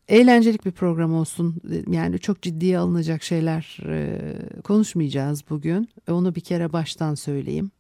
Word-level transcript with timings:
Eğlencelik 0.08 0.66
bir 0.66 0.72
program 0.72 1.14
olsun. 1.14 1.55
Yani 1.91 2.20
çok 2.20 2.41
ciddiye 2.41 2.78
alınacak 2.80 3.23
şeyler 3.23 3.78
e, 3.86 4.20
konuşmayacağız 4.62 5.44
bugün. 5.50 5.90
Onu 6.10 6.36
bir 6.36 6.41
kere 6.41 6.74
baştan 6.74 7.16
söyleyeyim. 7.16 7.71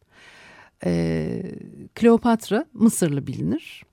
E, 0.85 1.43
Kleopatra 1.95 2.65
Mısırlı 2.73 3.27
bilinir 3.27 3.83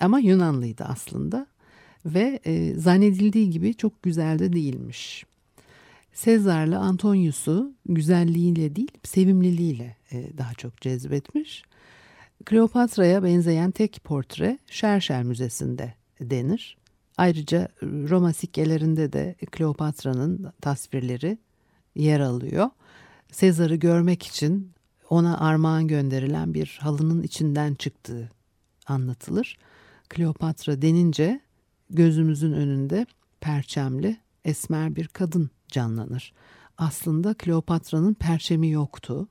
ama 0.00 0.18
Yunanlıydı 0.18 0.84
aslında 0.84 1.46
ve 2.06 2.40
e, 2.44 2.74
zannedildiği 2.74 3.50
gibi 3.50 3.74
çok 3.74 4.02
güzel 4.02 4.38
de 4.38 4.52
değilmiş. 4.52 5.24
Sezar'la 6.12 6.78
Antonius'u 6.78 7.72
güzelliğiyle 7.86 8.76
değil 8.76 8.90
sevimliliğiyle 9.04 9.96
daha 10.38 10.54
çok 10.54 10.80
cezbetmiş. 10.80 11.62
Kleopatra'ya 12.44 13.22
benzeyen 13.22 13.70
tek 13.70 14.00
portre 14.04 14.58
Şerşel 14.66 15.24
Müzesi'nde 15.24 15.94
denir. 16.20 16.76
Ayrıca 17.18 17.68
Roma 17.82 18.32
sikkelerinde 18.32 19.12
de 19.12 19.34
Kleopatra'nın 19.50 20.52
tasvirleri 20.60 21.38
yer 21.94 22.20
alıyor. 22.20 22.70
Sezar'ı 23.32 23.74
görmek 23.76 24.22
için 24.22 24.72
ona 25.10 25.38
armağan 25.38 25.88
gönderilen 25.88 26.54
bir 26.54 26.78
halının 26.80 27.22
içinden 27.22 27.74
çıktığı 27.74 28.30
anlatılır. 28.86 29.58
Kleopatra 30.08 30.82
denince 30.82 31.40
gözümüzün 31.90 32.52
önünde 32.52 33.06
perçemli 33.40 34.16
esmer 34.44 34.96
bir 34.96 35.08
kadın 35.08 35.50
canlanır. 35.68 36.32
Aslında 36.78 37.34
Kleopatra'nın 37.34 38.14
perçemi 38.14 38.70
yoktu. 38.70 39.28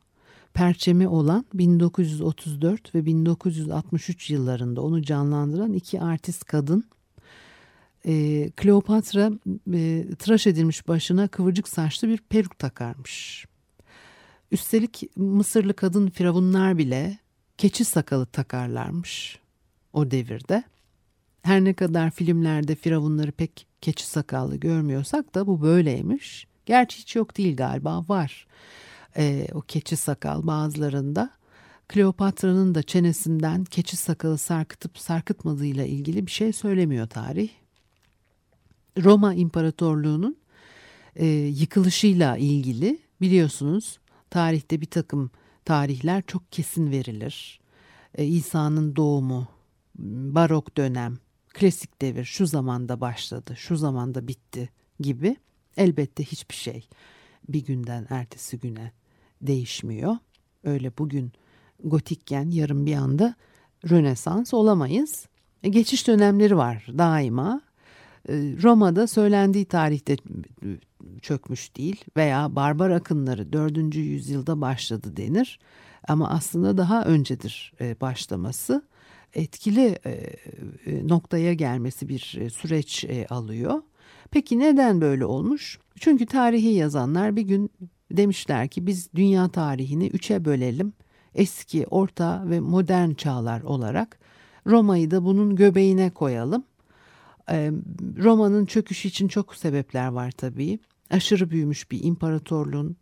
Perçemi 0.54 1.08
olan 1.08 1.46
1934 1.54 2.96
ve 2.96 3.06
1963 3.06 4.30
yıllarında 4.30 4.82
onu 4.82 5.02
canlandıran 5.02 5.74
iki 5.74 6.02
artist 6.02 6.46
kadın 6.46 6.84
e, 8.08 8.50
Kleopatra 8.52 9.32
e, 9.74 10.06
tıraş 10.20 10.48
edilmiş 10.48 10.88
başına 10.88 11.28
kıvırcık 11.28 11.68
saçlı 11.68 12.08
bir 12.08 12.18
peruk 12.18 12.60
takarmış. 12.60 13.46
Üstelik 14.52 15.04
Mısırlı 15.16 15.74
kadın 15.74 16.10
firavunlar 16.10 16.78
bile 16.78 17.18
keçi 17.58 17.86
sakalı 17.86 18.26
takarlarmış 18.26 19.40
o 19.94 20.12
devirde. 20.12 20.64
Her 21.42 21.64
ne 21.64 21.74
kadar 21.74 22.12
filmlerde 22.12 22.76
firavunları 22.76 23.32
pek 23.32 23.68
keçi 23.82 24.08
sakallı 24.08 24.58
görmüyorsak 24.58 25.36
da 25.36 25.48
bu 25.48 25.62
böyleymiş. 25.62 26.48
Gerçi 26.66 27.00
hiç 27.00 27.16
yok 27.16 27.38
değil 27.38 27.56
galiba 27.56 28.06
var 28.08 28.48
e, 29.18 29.48
o 29.54 29.62
keçi 29.62 29.98
sakal 29.98 30.48
bazılarında. 30.48 31.30
Kleopatra'nın 31.88 32.76
da 32.76 32.84
çenesinden 32.84 33.64
keçi 33.64 33.98
sakalı 33.98 34.38
sarkıtıp 34.38 34.98
sarkıtmadığıyla 34.98 35.86
ilgili 35.86 36.26
bir 36.26 36.32
şey 36.32 36.54
söylemiyor 36.54 37.08
tarih. 37.08 37.50
Roma 39.04 39.34
İmparatorluğu'nun 39.34 40.38
e, 41.16 41.26
yıkılışıyla 41.28 42.38
ilgili 42.38 43.00
biliyorsunuz 43.22 44.00
tarihte 44.30 44.82
bir 44.82 44.86
takım 44.86 45.32
tarihler 45.66 46.24
çok 46.28 46.52
kesin 46.52 46.92
verilir. 46.92 47.60
E, 48.16 48.26
İsa'nın 48.26 48.96
doğumu, 48.96 49.48
barok 50.36 50.78
dönem, 50.78 51.18
klasik 51.54 52.02
devir 52.02 52.26
şu 52.26 52.48
zamanda 52.48 53.02
başladı, 53.02 53.56
şu 53.58 53.78
zamanda 53.78 54.28
bitti 54.28 54.70
gibi 55.00 55.36
elbette 55.78 56.24
hiçbir 56.24 56.56
şey 56.56 56.88
bir 57.50 57.66
günden 57.66 58.08
ertesi 58.10 58.60
güne 58.60 58.92
değişmiyor. 59.42 60.18
Öyle 60.64 60.98
bugün 60.98 61.32
gotikken 61.84 62.50
yarın 62.50 62.86
bir 62.86 62.96
anda 62.96 63.36
Rönesans 63.90 64.54
olamayız. 64.54 65.28
E, 65.64 65.70
geçiş 65.70 66.08
dönemleri 66.08 66.58
var 66.58 66.88
daima 66.98 67.62
Roma'da 68.64 69.08
söylendiği 69.08 69.66
tarihte 69.66 70.18
çökmüş 71.22 71.76
değil 71.76 72.06
veya 72.18 72.56
barbar 72.56 72.90
akınları 72.90 73.54
4. 73.54 73.96
yüzyılda 73.96 74.62
başladı 74.62 75.18
denir. 75.18 75.60
Ama 76.08 76.30
aslında 76.30 76.78
daha 76.78 77.06
öncedir 77.06 77.74
e, 77.82 78.02
başlaması. 78.02 78.82
Etkili 79.34 80.00
e, 80.06 80.12
e, 80.86 81.08
noktaya 81.08 81.54
gelmesi 81.54 82.10
bir 82.10 82.50
süreç 82.50 83.06
alıyor. 83.30 83.82
Peki 84.32 84.60
neden 84.60 85.02
böyle 85.02 85.26
olmuş? 85.26 85.80
Çünkü 86.00 86.26
tarihi 86.26 86.74
yazanlar 86.74 87.36
bir 87.36 87.42
gün 87.42 87.72
demişler 88.12 88.68
ki 88.68 88.88
biz 88.88 89.14
dünya 89.16 89.50
tarihini 89.50 90.08
üçe 90.08 90.46
bölelim. 90.46 90.94
Eski, 91.36 91.88
orta 91.88 92.44
ve 92.50 92.60
modern 92.60 93.14
çağlar 93.14 93.62
olarak 93.62 94.20
Roma'yı 94.68 95.12
da 95.12 95.26
bunun 95.26 95.56
göbeğine 95.56 96.10
koyalım. 96.10 96.64
Roma'nın 98.18 98.66
çöküşü 98.66 99.08
için 99.08 99.28
çok 99.28 99.56
sebepler 99.56 100.08
var 100.08 100.32
tabii. 100.32 100.80
Aşırı 101.10 101.50
büyümüş 101.50 101.92
bir 101.92 102.04
imparatorluğun 102.04 102.98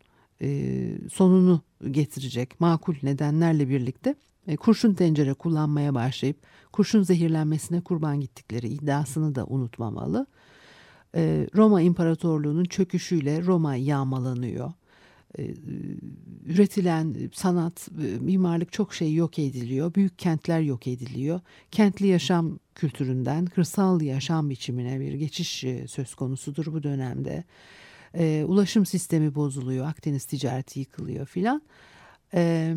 sonunu 1.11 1.61
getirecek 1.91 2.59
makul 2.59 2.95
nedenlerle 3.03 3.69
birlikte 3.69 4.15
kurşun 4.59 4.93
tencere 4.93 5.33
kullanmaya 5.33 5.95
başlayıp 5.95 6.37
kurşun 6.71 7.03
zehirlenmesine 7.03 7.81
kurban 7.81 8.19
gittikleri 8.19 8.67
iddiasını 8.67 9.35
da 9.35 9.45
unutmamalı. 9.45 10.27
Roma 11.55 11.81
İmparatorluğu'nun 11.81 12.63
çöküşüyle 12.63 13.45
Roma 13.45 13.75
yağmalanıyor. 13.75 14.71
Üretilen 16.45 17.15
sanat, 17.33 17.87
mimarlık 18.19 18.71
çok 18.71 18.93
şey 18.93 19.13
yok 19.13 19.39
ediliyor. 19.39 19.93
Büyük 19.93 20.19
kentler 20.19 20.61
yok 20.61 20.87
ediliyor. 20.87 21.39
Kentli 21.71 22.07
yaşam 22.07 22.59
kültüründen 22.75 23.45
kırsal 23.45 24.01
yaşam 24.01 24.49
biçimine 24.49 24.99
bir 24.99 25.13
geçiş 25.13 25.63
e, 25.63 25.87
söz 25.87 26.15
konusudur 26.15 26.73
bu 26.73 26.83
dönemde. 26.83 27.43
E, 28.13 28.43
ulaşım 28.47 28.85
sistemi 28.85 29.35
bozuluyor, 29.35 29.87
Akdeniz 29.87 30.25
ticareti 30.25 30.79
yıkılıyor 30.79 31.25
filan. 31.25 31.61
E, 32.33 32.73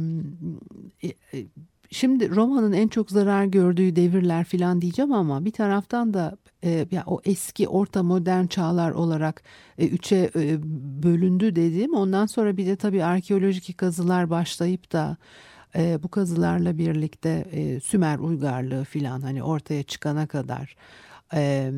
e, 1.02 1.12
şimdi 1.90 2.30
Roma'nın 2.30 2.72
en 2.72 2.88
çok 2.88 3.10
zarar 3.10 3.44
gördüğü 3.44 3.96
devirler 3.96 4.44
filan 4.44 4.80
diyeceğim 4.80 5.12
ama 5.12 5.44
bir 5.44 5.52
taraftan 5.52 6.14
da 6.14 6.36
e, 6.64 6.86
ya 6.90 7.04
o 7.06 7.20
eski 7.24 7.68
orta 7.68 8.02
modern 8.02 8.46
çağlar 8.46 8.90
olarak 8.90 9.42
e, 9.78 9.88
üçe 9.88 10.30
e, 10.36 10.58
bölündü 11.02 11.56
dediğim 11.56 11.94
ondan 11.94 12.26
sonra 12.26 12.56
bir 12.56 12.66
de 12.66 12.76
tabii 12.76 13.04
arkeolojik 13.04 13.78
kazılar 13.78 14.30
başlayıp 14.30 14.92
da 14.92 15.16
e, 15.76 16.02
bu 16.02 16.08
kazılarla 16.08 16.78
birlikte 16.78 17.44
e, 17.52 17.80
Sümer 17.80 18.18
uygarlığı 18.18 18.84
filan 18.84 19.20
hani 19.20 19.42
ortaya 19.42 19.82
çıkana 19.82 20.26
kadar 20.26 20.76
e, 21.34 21.70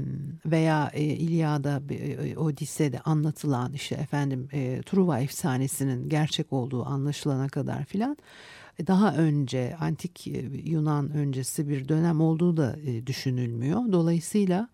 veya 0.47 0.91
e, 0.95 1.03
İlyada, 1.03 1.83
e, 1.91 2.37
Odise'de 2.37 3.01
anlatılan 3.01 3.73
işte 3.73 3.95
efendim 3.95 4.49
e, 4.53 4.83
Truva 4.83 5.21
efsanesinin 5.21 6.09
gerçek 6.09 6.53
olduğu 6.53 6.87
anlaşılana 6.87 7.49
kadar 7.49 7.85
filan 7.85 8.17
daha 8.87 9.15
önce 9.15 9.77
antik 9.81 10.27
Yunan 10.65 11.11
öncesi 11.11 11.69
bir 11.69 11.88
dönem 11.88 12.21
olduğu 12.21 12.56
da 12.56 12.77
e, 12.85 13.06
düşünülmüyor. 13.06 13.93
Dolayısıyla 13.93 14.69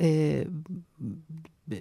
e, 0.00 0.44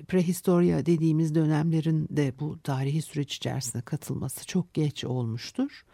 prehistorya 0.08 0.86
dediğimiz 0.86 1.36
dönemlerin 1.36 2.08
de 2.12 2.34
bu 2.40 2.60
tarihi 2.64 3.02
süreç 3.02 3.36
içerisinde 3.36 3.82
katılması 3.84 4.46
çok 4.46 4.74
geç 4.74 5.06
olmuştur 5.06 5.86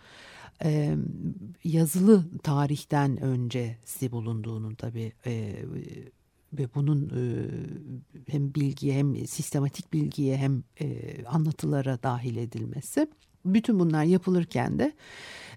e, 0.63 0.95
yazılı 1.63 2.25
tarihten 2.44 3.18
öncesi 3.21 4.12
bulunduğunun 4.12 4.75
tabii 4.75 5.13
e, 5.25 5.56
ve 6.53 6.68
bunun 6.75 7.09
e, 7.09 7.24
hem 8.27 8.56
bilgiye 8.56 8.94
hem 8.94 9.27
sistematik 9.27 9.94
bilgiye 9.94 10.38
hem 10.38 10.63
e, 10.81 11.15
anlatılara 11.25 12.03
dahil 12.03 12.38
edilmesi. 12.38 13.07
Bütün 13.45 13.80
bunlar 13.80 14.04
yapılırken 14.04 14.80
de 14.80 14.94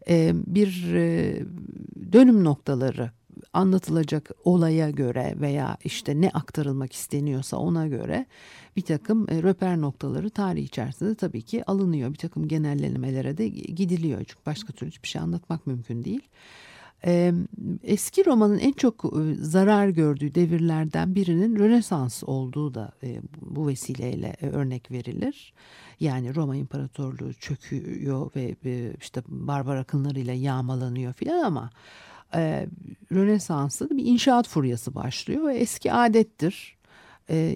e, 0.08 0.32
bir 0.34 0.94
e, 0.94 1.36
dönüm 2.12 2.44
noktaları 2.44 3.10
anlatılacak 3.52 4.30
olaya 4.44 4.90
göre 4.90 5.34
veya 5.40 5.76
işte 5.84 6.20
ne 6.20 6.30
aktarılmak 6.30 6.92
isteniyorsa 6.92 7.56
ona 7.56 7.86
göre 7.86 8.26
bir 8.76 8.82
takım 8.82 9.30
e, 9.30 9.42
röper 9.42 9.80
noktaları 9.80 10.30
tarih 10.30 10.64
içerisinde 10.64 11.14
tabii 11.14 11.42
ki 11.42 11.64
alınıyor. 11.64 12.10
Bir 12.10 12.18
takım 12.18 12.48
genellemelere 12.48 13.38
de 13.38 13.48
gidiliyor 13.48 14.18
çünkü 14.18 14.46
başka 14.46 14.72
türlü 14.72 14.90
hiçbir 14.90 15.08
şey 15.08 15.22
anlatmak 15.22 15.66
mümkün 15.66 16.04
değil. 16.04 16.28
Eski 17.82 18.26
romanın 18.26 18.58
en 18.58 18.72
çok 18.72 19.04
e, 19.04 19.34
zarar 19.34 19.88
gördüğü 19.88 20.34
devirlerden 20.34 21.14
birinin 21.14 21.58
Rönesans 21.58 22.22
olduğu 22.26 22.74
da 22.74 22.92
e, 23.02 23.20
bu 23.40 23.68
vesileyle 23.68 24.36
e, 24.40 24.46
örnek 24.46 24.90
verilir. 24.90 25.52
Yani 26.00 26.34
Roma 26.34 26.56
İmparatorluğu 26.56 27.34
çöküyor 27.34 28.30
ve 28.36 28.56
e, 28.64 28.94
işte 29.00 29.22
barbar 29.28 29.76
akınlarıyla 29.76 30.34
yağmalanıyor 30.34 31.12
filan 31.12 31.44
ama 31.44 31.70
Rönesans'ta 33.12 33.90
bir 33.90 34.06
inşaat 34.06 34.48
furyası 34.48 34.94
başlıyor 34.94 35.46
ve 35.46 35.54
eski 35.54 35.92
adettir. 35.92 36.76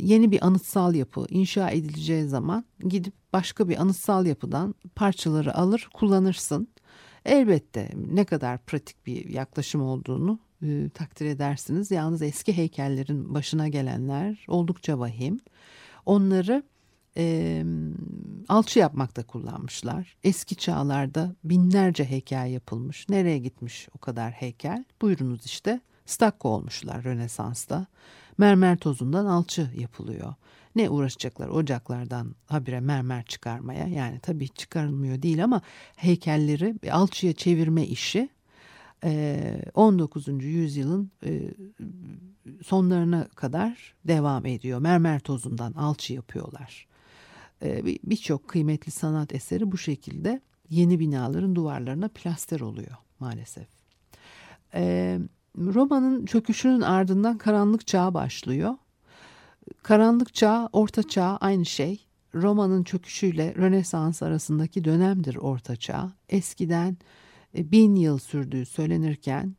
Yeni 0.00 0.30
bir 0.30 0.46
anıtsal 0.46 0.94
yapı 0.94 1.26
inşa 1.28 1.70
edileceği 1.70 2.24
zaman 2.24 2.64
gidip 2.88 3.14
başka 3.32 3.68
bir 3.68 3.76
anıtsal 3.76 4.26
yapıdan 4.26 4.74
parçaları 4.94 5.54
alır 5.54 5.88
kullanırsın. 5.94 6.68
Elbette 7.24 7.90
ne 8.12 8.24
kadar 8.24 8.58
pratik 8.58 9.06
bir 9.06 9.28
yaklaşım 9.28 9.82
olduğunu 9.82 10.38
e, 10.62 10.88
takdir 10.94 11.26
edersiniz. 11.26 11.90
Yalnız 11.90 12.22
eski 12.22 12.56
heykellerin 12.56 13.34
başına 13.34 13.68
gelenler 13.68 14.44
oldukça 14.48 14.98
vahim. 14.98 15.40
Onları 16.06 16.62
e, 17.16 17.64
alçı 18.48 18.78
yapmakta 18.78 19.26
kullanmışlar. 19.26 20.16
Eski 20.24 20.56
çağlarda 20.56 21.34
binlerce 21.44 22.04
heykel 22.04 22.50
yapılmış. 22.50 23.08
Nereye 23.08 23.38
gitmiş 23.38 23.88
o 23.94 23.98
kadar 23.98 24.32
heykel? 24.32 24.84
Buyurunuz 25.02 25.46
işte 25.46 25.80
stakko 26.06 26.48
olmuşlar 26.48 27.04
Rönesans'ta. 27.04 27.86
Mermer 28.38 28.76
tozundan 28.76 29.26
alçı 29.26 29.70
yapılıyor. 29.76 30.34
Ne 30.76 30.90
uğraşacaklar 30.90 31.48
ocaklardan 31.48 32.34
habire 32.46 32.80
mermer 32.80 33.24
çıkarmaya 33.24 33.86
yani 33.86 34.20
tabii 34.20 34.48
çıkarılmıyor 34.48 35.22
değil 35.22 35.44
ama 35.44 35.62
heykelleri 35.96 36.74
alçıya 36.90 37.32
çevirme 37.32 37.86
işi 37.86 38.28
19. 39.74 40.28
yüzyılın 40.44 41.10
sonlarına 42.62 43.28
kadar 43.28 43.94
devam 44.04 44.46
ediyor. 44.46 44.78
Mermer 44.78 45.20
tozundan 45.20 45.72
alçı 45.72 46.14
yapıyorlar. 46.14 46.86
Birçok 48.04 48.48
kıymetli 48.48 48.92
sanat 48.92 49.34
eseri 49.34 49.72
bu 49.72 49.78
şekilde 49.78 50.40
yeni 50.68 51.00
binaların 51.00 51.54
duvarlarına 51.54 52.08
plaster 52.08 52.60
oluyor 52.60 52.96
maalesef. 53.20 53.68
Roma'nın 55.58 56.26
çöküşünün 56.26 56.80
ardından 56.80 57.38
karanlık 57.38 57.86
çağ 57.86 58.14
başlıyor. 58.14 58.74
Karanlık 59.82 60.34
çağ, 60.34 60.68
orta 60.72 61.02
çağ 61.02 61.36
aynı 61.40 61.66
şey. 61.66 62.06
Roma'nın 62.34 62.84
çöküşüyle 62.84 63.54
Rönesans 63.54 64.22
arasındaki 64.22 64.84
dönemdir 64.84 65.36
orta 65.36 65.76
çağ. 65.76 66.12
Eskiden 66.28 66.96
e, 67.56 67.72
bin 67.72 67.96
yıl 67.96 68.18
sürdüğü 68.18 68.66
söylenirken 68.66 69.56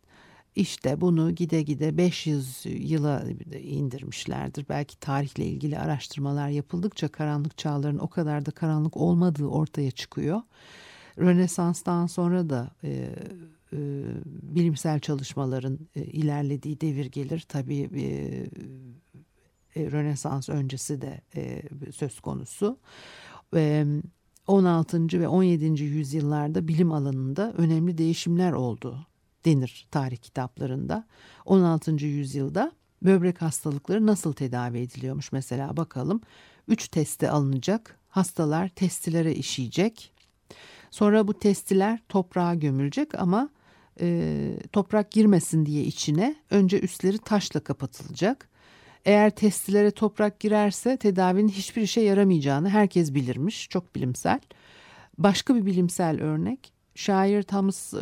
işte 0.55 1.01
bunu 1.01 1.31
gide 1.31 1.61
gide 1.61 1.97
500 1.97 2.61
yıla 2.65 3.23
indirmişlerdir. 3.63 4.65
Belki 4.69 4.99
tarihle 4.99 5.45
ilgili 5.45 5.79
araştırmalar 5.79 6.49
yapıldıkça 6.49 7.07
karanlık 7.07 7.57
çağların 7.57 7.99
o 7.99 8.07
kadar 8.07 8.45
da 8.45 8.51
karanlık 8.51 8.97
olmadığı 8.97 9.45
ortaya 9.45 9.91
çıkıyor. 9.91 10.41
Rönesans'tan 11.19 12.07
sonra 12.07 12.49
da 12.49 12.71
e, 12.83 12.89
e, 13.73 13.77
bilimsel 14.25 14.99
çalışmaların 14.99 15.79
e, 15.95 16.03
ilerlediği 16.03 16.81
devir 16.81 17.05
gelir. 17.05 17.45
Tabii 17.47 17.89
e, 17.95 18.05
e, 19.75 19.91
Rönesans 19.91 20.49
öncesi 20.49 21.01
de 21.01 21.21
e, 21.35 21.61
söz 21.91 22.19
konusu. 22.19 22.77
E, 23.55 23.85
16. 24.47 25.19
ve 25.19 25.27
17. 25.27 25.83
yüzyıllarda 25.83 26.67
bilim 26.67 26.91
alanında 26.91 27.53
önemli 27.57 27.97
değişimler 27.97 28.51
oldu 28.51 29.07
denir 29.45 29.87
tarih 29.91 30.17
kitaplarında. 30.17 31.07
16. 31.45 32.05
yüzyılda 32.05 32.71
böbrek 33.01 33.41
hastalıkları 33.41 34.07
nasıl 34.07 34.33
tedavi 34.33 34.79
ediliyormuş 34.79 35.31
mesela 35.31 35.77
bakalım. 35.77 36.21
3 36.67 36.87
testi 36.87 37.29
alınacak. 37.29 37.97
Hastalar 38.09 38.69
testilere 38.69 39.35
işeyecek. 39.35 40.13
Sonra 40.91 41.27
bu 41.27 41.33
testiler 41.33 41.99
toprağa 42.09 42.55
gömülecek 42.55 43.15
ama 43.15 43.49
e, 44.01 44.57
toprak 44.71 45.11
girmesin 45.11 45.65
diye 45.65 45.83
içine 45.83 46.35
önce 46.49 46.79
üstleri 46.79 47.17
taşla 47.17 47.59
kapatılacak. 47.59 48.49
Eğer 49.05 49.29
testilere 49.29 49.91
toprak 49.91 50.39
girerse 50.39 50.97
tedavinin 50.97 51.49
hiçbir 51.49 51.81
işe 51.81 52.01
yaramayacağını 52.01 52.69
herkes 52.69 53.13
bilirmiş. 53.13 53.69
Çok 53.69 53.95
bilimsel. 53.95 54.39
Başka 55.17 55.55
bir 55.55 55.65
bilimsel 55.65 56.21
örnek 56.21 56.73
şair 56.95 57.43
Thomas 57.43 57.93
e, 57.93 57.97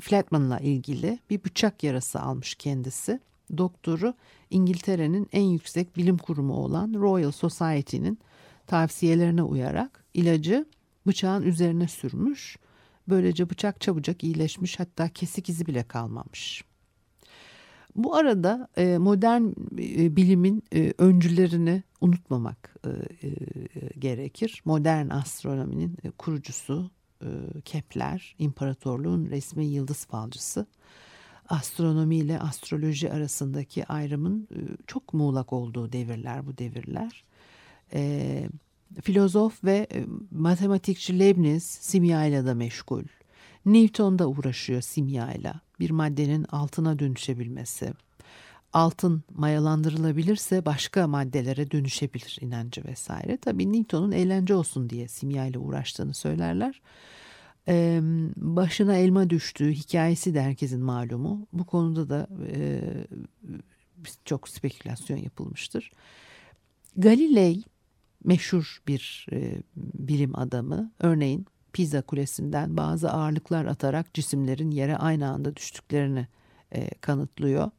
Flatman'la 0.00 0.58
ilgili 0.58 1.18
bir 1.30 1.44
bıçak 1.44 1.84
yarası 1.84 2.20
almış 2.20 2.54
kendisi. 2.54 3.20
Doktoru 3.56 4.14
İngiltere'nin 4.50 5.28
en 5.32 5.42
yüksek 5.42 5.96
bilim 5.96 6.18
kurumu 6.18 6.54
olan 6.54 6.94
Royal 6.94 7.30
Society'nin 7.30 8.18
tavsiyelerine 8.66 9.42
uyarak 9.42 10.04
ilacı 10.14 10.66
bıçağın 11.06 11.42
üzerine 11.42 11.88
sürmüş. 11.88 12.56
Böylece 13.08 13.50
bıçak 13.50 13.80
çabucak 13.80 14.24
iyileşmiş 14.24 14.80
hatta 14.80 15.08
kesik 15.08 15.48
izi 15.48 15.66
bile 15.66 15.82
kalmamış. 15.82 16.64
Bu 17.96 18.16
arada 18.16 18.68
e, 18.76 18.98
modern 18.98 19.42
e, 19.78 20.16
bilimin 20.16 20.62
e, 20.74 20.94
öncülerini 20.98 21.82
unutmamak 22.00 22.74
gerekir. 23.98 24.62
Modern 24.64 25.08
astronominin 25.08 25.96
kurucusu 26.18 26.90
Kepler, 27.64 28.34
imparatorluğun 28.38 29.26
resmi 29.30 29.66
yıldız 29.66 30.04
falcısı. 30.04 30.66
Astronomi 31.48 32.16
ile 32.16 32.40
astroloji 32.40 33.12
arasındaki 33.12 33.86
ayrımın 33.86 34.48
çok 34.86 35.14
muğlak 35.14 35.52
olduğu 35.52 35.92
devirler 35.92 36.46
bu 36.46 36.58
devirler. 36.58 37.24
Filozof 39.02 39.64
ve 39.64 39.86
matematikçi 40.30 41.18
Leibniz 41.18 41.64
simya 41.64 42.26
ile 42.26 42.46
de 42.46 42.54
meşgul. 42.54 43.02
Newton 43.66 44.18
da 44.18 44.28
uğraşıyor 44.28 44.80
simyayla. 44.80 45.60
Bir 45.80 45.90
maddenin 45.90 46.44
altına 46.44 46.98
dönüşebilmesi. 46.98 47.92
Altın 48.72 49.22
mayalandırılabilirse 49.34 50.64
başka 50.64 51.06
maddelere 51.06 51.70
dönüşebilir 51.70 52.38
inancı 52.40 52.84
vesaire. 52.84 53.36
Tabii 53.36 53.72
Newton'un 53.72 54.12
eğlence 54.12 54.54
olsun 54.54 54.90
diye 54.90 55.08
simyayla 55.08 55.60
uğraştığını 55.60 56.14
söylerler. 56.14 56.80
Ee, 57.68 58.00
başına 58.36 58.96
elma 58.96 59.30
düştüğü 59.30 59.72
hikayesi 59.72 60.34
de 60.34 60.42
herkesin 60.42 60.82
malumu. 60.82 61.46
Bu 61.52 61.64
konuda 61.64 62.08
da 62.08 62.28
e, 62.52 62.80
çok 64.24 64.48
spekülasyon 64.48 65.18
yapılmıştır. 65.18 65.92
Galilei 66.96 67.62
meşhur 68.24 68.82
bir 68.88 69.26
e, 69.32 69.62
bilim 69.76 70.38
adamı. 70.38 70.92
Örneğin 71.00 71.46
Pisa 71.72 72.02
Kulesi'nden 72.02 72.76
bazı 72.76 73.12
ağırlıklar 73.12 73.64
atarak 73.64 74.14
cisimlerin 74.14 74.70
yere 74.70 74.96
aynı 74.96 75.30
anda 75.30 75.56
düştüklerini 75.56 76.26
e, 76.72 76.90
kanıtlıyor. 76.90 77.70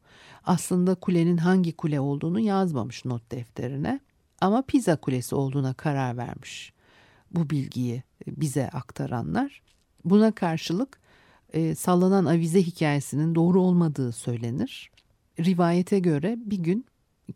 Aslında 0.44 0.94
kulenin 0.94 1.36
hangi 1.36 1.72
kule 1.76 2.00
olduğunu 2.00 2.40
yazmamış 2.40 3.04
not 3.04 3.30
defterine 3.30 4.00
ama 4.40 4.62
Pisa 4.62 4.96
Kulesi 4.96 5.34
olduğuna 5.34 5.74
karar 5.74 6.16
vermiş. 6.16 6.72
Bu 7.30 7.50
bilgiyi 7.50 8.02
bize 8.26 8.68
aktaranlar. 8.68 9.62
Buna 10.04 10.32
karşılık 10.32 11.00
e, 11.52 11.74
sallanan 11.74 12.24
avize 12.24 12.62
hikayesinin 12.62 13.34
doğru 13.34 13.60
olmadığı 13.60 14.12
söylenir. 14.12 14.90
Rivayete 15.40 15.98
göre 15.98 16.36
bir 16.38 16.58
gün 16.58 16.86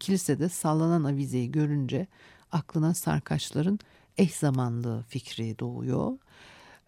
kilisede 0.00 0.48
sallanan 0.48 1.04
avizeyi 1.04 1.52
görünce 1.52 2.06
aklına 2.52 2.94
sarkaçların 2.94 3.78
eş 4.18 4.34
zamanlı 4.34 5.04
fikri 5.08 5.58
doğuyor. 5.58 6.18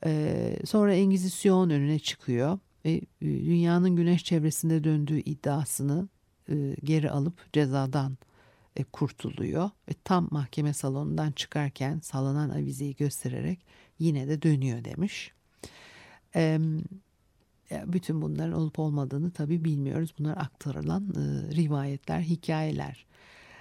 Ee, 0.06 0.56
sonra 0.64 0.94
Engizisyon 0.94 1.70
önüne 1.70 1.98
çıkıyor 1.98 2.58
ve 2.84 2.90
e, 2.92 3.00
dünyanın 3.20 3.96
güneş 3.96 4.24
çevresinde 4.24 4.84
döndüğü 4.84 5.18
iddiasını 5.18 6.08
e, 6.48 6.76
geri 6.84 7.10
alıp 7.10 7.52
cezadan 7.52 8.16
e, 8.76 8.84
kurtuluyor. 8.84 9.70
Ve 9.88 9.92
tam 10.04 10.28
mahkeme 10.30 10.72
salonundan 10.72 11.32
çıkarken 11.32 12.00
sallanan 12.02 12.50
avizeyi 12.50 12.96
göstererek 12.96 13.66
yine 13.98 14.28
de 14.28 14.42
dönüyor 14.42 14.84
demiş. 14.84 15.32
Bütün 17.86 18.22
bunların 18.22 18.52
olup 18.52 18.78
olmadığını 18.78 19.30
tabii 19.30 19.64
bilmiyoruz. 19.64 20.14
Bunlar 20.18 20.36
aktarılan 20.36 21.08
rivayetler, 21.56 22.20
hikayeler. 22.20 23.06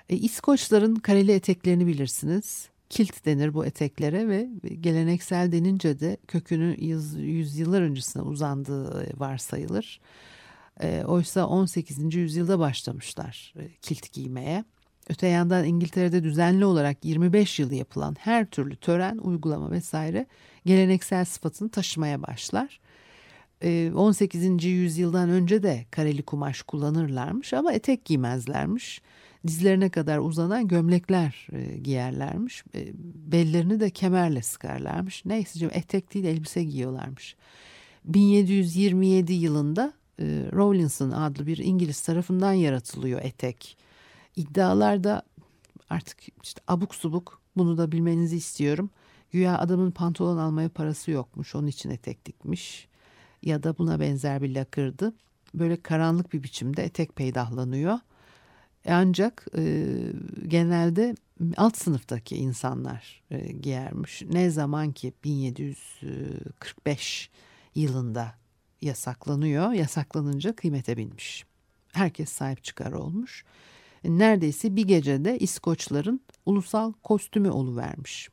İskoçların 0.09 0.95
kareli 0.95 1.31
eteklerini 1.31 1.87
bilirsiniz. 1.87 2.69
Kilt 2.89 3.25
denir 3.25 3.53
bu 3.53 3.65
eteklere 3.65 4.27
ve 4.27 4.49
geleneksel 4.81 5.51
denince 5.51 5.99
de 5.99 6.17
kökünü 6.27 6.75
yüz, 6.79 7.13
yüzyıllar 7.15 7.81
öncesine 7.81 8.21
uzandığı 8.21 9.19
varsayılır. 9.19 9.99
E, 10.81 11.03
oysa 11.07 11.47
18. 11.47 12.15
yüzyılda 12.15 12.59
başlamışlar 12.59 13.53
e, 13.59 13.69
kilt 13.81 14.13
giymeye. 14.13 14.63
Öte 15.09 15.27
yandan 15.27 15.65
İngiltere'de 15.65 16.23
düzenli 16.23 16.65
olarak 16.65 17.05
25 17.05 17.59
yıl 17.59 17.71
yapılan 17.71 18.15
her 18.19 18.45
türlü 18.45 18.75
tören, 18.75 19.17
uygulama 19.17 19.71
vesaire 19.71 20.25
geleneksel 20.65 21.25
sıfatını 21.25 21.69
taşımaya 21.69 22.21
başlar. 22.21 22.79
18. 23.63 24.45
Ee, 24.45 24.69
yüzyıldan 24.69 25.29
önce 25.29 25.63
de 25.63 25.85
kareli 25.91 26.23
kumaş 26.23 26.61
kullanırlarmış 26.61 27.53
ama 27.53 27.73
etek 27.73 28.05
giymezlermiş. 28.05 29.01
Dizlerine 29.47 29.89
kadar 29.89 30.17
uzanan 30.17 30.67
gömlekler 30.67 31.47
e, 31.51 31.77
giyerlermiş. 31.77 32.63
E, 32.75 32.87
bellerini 33.31 33.79
de 33.79 33.89
kemerle 33.89 34.41
sıkarlarmış. 34.41 35.25
Neyse 35.25 35.59
canım 35.59 35.73
etek 35.75 36.13
değil 36.13 36.25
elbise 36.25 36.63
giyiyorlarmış. 36.63 37.35
1727 38.05 39.33
yılında 39.33 39.93
e, 40.19 40.25
Rawlinson 40.53 41.11
adlı 41.11 41.47
bir 41.47 41.57
İngiliz 41.57 42.01
tarafından 42.01 42.53
yaratılıyor 42.53 43.21
etek. 43.21 43.77
İddialarda 44.35 45.23
artık 45.89 46.17
işte 46.43 46.61
abuk 46.67 46.95
subuk 46.95 47.41
bunu 47.57 47.77
da 47.77 47.91
bilmenizi 47.91 48.37
istiyorum. 48.37 48.89
Güya 49.31 49.57
adamın 49.59 49.91
pantolon 49.91 50.37
almaya 50.37 50.69
parası 50.69 51.11
yokmuş 51.11 51.55
onun 51.55 51.67
için 51.67 51.89
etek 51.89 52.25
dikmiş 52.25 52.87
ya 53.43 53.63
da 53.63 53.77
buna 53.77 53.99
benzer 53.99 54.41
bir 54.41 54.55
lakırdı. 54.55 55.13
Böyle 55.53 55.81
karanlık 55.81 56.33
bir 56.33 56.43
biçimde 56.43 56.83
etek 56.83 57.15
peydahlanıyor. 57.15 57.99
Ancak 58.87 59.45
e, 59.57 59.85
genelde 60.47 61.15
alt 61.57 61.77
sınıftaki 61.77 62.35
insanlar 62.35 63.23
e, 63.31 63.51
giyermiş. 63.51 64.21
Ne 64.21 64.49
zaman 64.49 64.91
ki 64.91 65.13
1745 65.23 67.29
yılında 67.75 68.33
yasaklanıyor. 68.81 69.71
Yasaklanınca 69.71 70.55
kıymete 70.55 70.97
binmiş. 70.97 71.45
Herkes 71.93 72.29
sahip 72.29 72.63
çıkar 72.63 72.91
olmuş. 72.91 73.45
Neredeyse 74.03 74.75
bir 74.75 74.87
gecede 74.87 75.39
İskoçların 75.39 76.21
ulusal 76.45 76.93
kostümü 77.03 77.49
oluvermiş. 77.49 78.29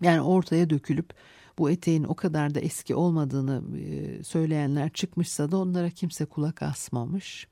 Yani 0.00 0.20
ortaya 0.20 0.70
dökülüp 0.70 1.14
bu 1.58 1.70
eteğin 1.70 2.04
o 2.04 2.14
kadar 2.14 2.54
da 2.54 2.60
eski 2.60 2.94
olmadığını 2.94 3.78
e, 3.78 4.24
söyleyenler 4.24 4.90
çıkmışsa 4.90 5.50
da 5.50 5.56
onlara 5.56 5.90
kimse 5.90 6.24
kulak 6.24 6.62
asmamış. 6.62 7.46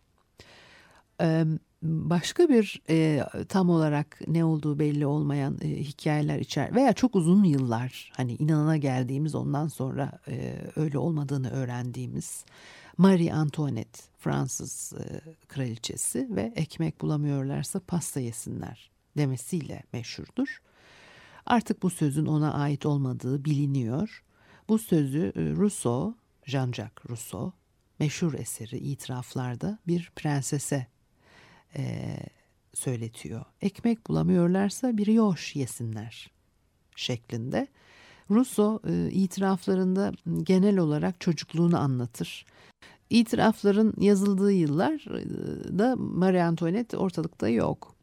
Başka 1.83 2.49
bir 2.49 2.83
e, 2.91 3.25
tam 3.49 3.71
olarak 3.71 4.21
ne 4.27 4.45
olduğu 4.45 4.79
belli 4.79 5.07
olmayan 5.07 5.59
e, 5.63 5.69
hikayeler 5.69 6.39
içer 6.39 6.75
veya 6.75 6.93
çok 6.93 7.17
uzun 7.17 7.45
yıllar 7.45 8.13
hani 8.17 8.35
inanana 8.35 8.77
geldiğimiz 8.77 9.35
ondan 9.35 9.69
sonra 9.69 10.19
öyle 10.77 10.99
olmadığını 10.99 11.51
öğrendiğimiz 11.51 12.45
Marie 12.99 13.33
Antoinette 13.33 14.03
Fransız 14.19 14.93
kraliçesi 15.49 16.29
ve 16.31 16.53
ekmek 16.57 17.01
bulamıyorlarsa 17.01 17.81
pasta 17.81 18.21
yesinler 18.21 18.91
demesiyle 19.17 19.83
meşhurdur. 19.93 20.61
Artık 21.47 21.83
bu 21.83 21.91
sözün 21.91 22.27
ona 22.27 22.53
ait 22.55 22.87
olmadığı 22.87 23.45
biliniyor. 23.45 24.23
Bu 24.69 24.79
sözü 24.79 25.33
e, 25.37 25.41
Rousseau, 25.41 26.15
Jean-Jacques 26.47 27.09
Rousseau 27.09 27.53
meşhur 27.99 28.35
eseri 28.35 28.79
itiraflarda 28.79 29.79
bir 29.87 30.13
prensese 30.17 30.87
e, 31.77 32.17
söyletiyor. 32.75 33.45
Ekmek 33.63 34.09
bulamıyorlarsa 34.09 34.97
bir 34.97 35.07
yoş 35.07 35.57
yesinler 35.57 36.31
şeklinde. 36.97 37.69
Rousseau 38.31 38.81
e, 38.89 39.11
itiraflarında 39.11 40.13
genel 40.43 40.79
olarak 40.79 41.21
çocukluğunu 41.21 41.79
anlatır. 41.79 42.47
İtirafların 43.11 43.95
yazıldığı 43.99 44.53
yıllar 44.53 44.93
e, 45.81 45.95
Marie 45.97 46.43
Antoinette 46.43 46.97
ortalıkta 46.97 47.49
yok. 47.49 47.95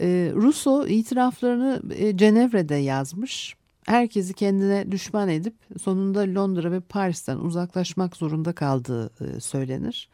E, 0.00 0.32
Rousseau 0.34 0.86
itiraflarını 0.86 1.82
e, 1.94 2.16
Cenevre'de 2.16 2.74
yazmış. 2.74 3.56
Herkesi 3.86 4.34
kendine 4.34 4.92
düşman 4.92 5.28
edip 5.28 5.54
sonunda 5.82 6.20
Londra 6.20 6.72
ve 6.72 6.80
Paris'ten 6.80 7.36
uzaklaşmak 7.36 8.16
zorunda 8.16 8.52
kaldığı 8.52 9.10
e, 9.20 9.40
söylenir. 9.40 10.08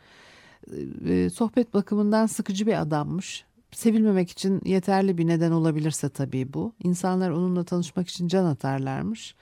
E, 1.08 1.30
sohbet 1.30 1.74
bakımından 1.74 2.26
sıkıcı 2.26 2.66
bir 2.66 2.80
adammış. 2.80 3.44
Sevilmemek 3.72 4.30
için 4.30 4.60
yeterli 4.64 5.18
bir 5.18 5.26
neden 5.26 5.50
olabilirse 5.50 6.08
tabii 6.08 6.52
bu. 6.52 6.72
İnsanlar 6.82 7.30
onunla 7.30 7.64
tanışmak 7.64 8.08
için 8.08 8.28
can 8.28 8.44
atarlarmış. 8.44 9.34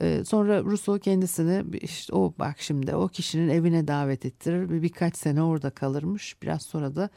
E, 0.00 0.24
sonra 0.24 0.64
Rousseau 0.64 0.98
kendisini 0.98 1.78
işte 1.78 2.14
o 2.14 2.34
bak 2.38 2.56
şimdi 2.58 2.94
o 2.94 3.08
kişinin 3.08 3.48
evine 3.48 3.88
davet 3.88 4.26
ettirir 4.26 4.70
ve 4.70 4.82
birkaç 4.82 5.16
sene 5.16 5.42
orada 5.42 5.70
kalırmış. 5.70 6.42
Biraz 6.42 6.62
sonra 6.62 6.96
da 6.96 7.10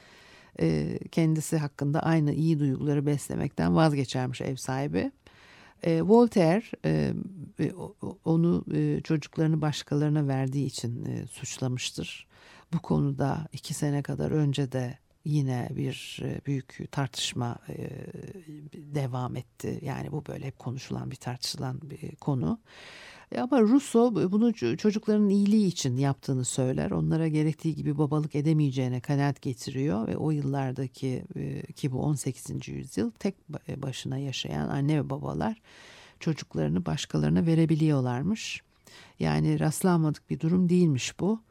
e, 0.60 1.00
kendisi 1.12 1.58
hakkında 1.58 2.00
aynı 2.00 2.34
iyi 2.34 2.60
duyguları 2.60 3.06
beslemekten 3.06 3.76
vazgeçermiş 3.76 4.42
ev 4.42 4.56
sahibi. 4.56 5.12
Voltaire 5.86 6.64
onu 8.26 8.66
çocuklarını 9.04 9.62
başkalarına 9.62 10.28
verdiği 10.28 10.66
için 10.66 11.26
suçlamıştır. 11.26 12.28
Bu 12.74 12.80
konuda 12.80 13.48
iki 13.54 13.74
sene 13.74 14.04
kadar 14.04 14.32
önce 14.32 14.72
de 14.72 14.98
yine 15.26 15.70
bir 15.72 16.20
e, 16.24 16.42
büyük 16.46 16.92
tartışma 16.92 17.58
e, 17.70 17.90
devam 18.74 19.36
etti. 19.36 19.80
Yani 19.82 20.12
bu 20.12 20.26
böyle 20.26 20.46
hep 20.46 20.60
konuşulan 20.60 21.12
bir 21.12 21.16
tartışılan 21.16 21.80
bir 21.82 22.16
konu. 22.16 22.60
E, 23.32 23.40
ama 23.40 23.62
Russo 23.62 24.32
bunu 24.32 24.54
çocukların 24.78 25.30
iyiliği 25.30 25.68
için 25.68 25.98
yaptığını 25.98 26.46
söyler. 26.46 26.92
Onlara 26.92 27.28
gerektiği 27.28 27.76
gibi 27.76 27.98
babalık 27.98 28.36
edemeyeceğine 28.36 29.00
kanaat 29.00 29.42
getiriyor 29.42 30.08
ve 30.08 30.18
o 30.18 30.32
yıllardaki 30.32 31.24
ki 31.76 31.92
bu 31.92 32.02
18. 32.02 32.68
yüzyıl 32.68 33.12
tek 33.12 33.36
başına 33.78 34.18
yaşayan 34.18 34.70
anne 34.70 34.98
ve 34.98 35.10
babalar 35.10 35.62
çocuklarını 36.20 36.86
başkalarına 36.86 37.46
verebiliyorlarmış. 37.46 38.62
Yani 39.20 39.60
rastlanmadık 39.60 40.30
bir 40.30 40.40
durum 40.40 40.70
değilmiş 40.70 41.20
bu. 41.20 41.42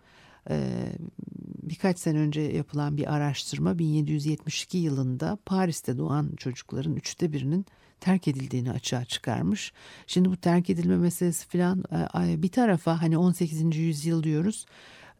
Birkaç 1.62 1.98
sene 1.98 2.18
önce 2.18 2.40
yapılan 2.40 2.96
bir 2.96 3.14
araştırma 3.14 3.78
1772 3.78 4.78
yılında 4.78 5.38
Paris'te 5.46 5.98
doğan 5.98 6.30
çocukların 6.36 6.96
üçte 6.96 7.32
birinin 7.32 7.66
terk 8.00 8.28
edildiğini 8.28 8.70
açığa 8.70 9.04
çıkarmış. 9.04 9.72
Şimdi 10.06 10.30
bu 10.30 10.36
terk 10.36 10.70
edilme 10.70 10.96
meselesi 10.96 11.48
falan 11.48 11.84
e, 12.18 12.42
bir 12.42 12.48
tarafa 12.48 13.02
hani 13.02 13.18
18. 13.18 13.76
yüzyıl 13.76 14.22
diyoruz. 14.22 14.66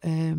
E, 0.05 0.33